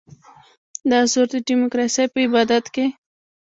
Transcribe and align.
دا 0.89 0.99
زور 1.11 1.27
د 1.33 1.35
ډیموکراسۍ 1.47 2.05
په 2.13 2.19
عبادت 2.25 2.65
کې. 2.73 2.85